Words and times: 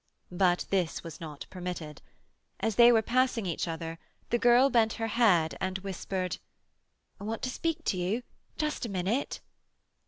But 0.31 0.65
this 0.71 1.03
was 1.03 1.21
not 1.21 1.45
permitted. 1.51 2.01
As 2.59 2.73
they 2.73 2.91
were 2.91 3.03
passing 3.03 3.45
each 3.45 3.67
other 3.67 3.99
the 4.31 4.39
girl 4.39 4.71
bent 4.71 4.93
her 4.93 5.05
head 5.09 5.55
and 5.61 5.77
whispered— 5.77 6.39
"I 7.19 7.23
want 7.23 7.43
to 7.43 7.51
speak 7.51 7.83
to 7.85 7.97
you—just 7.97 8.83
a 8.83 8.89
minute." 8.89 9.41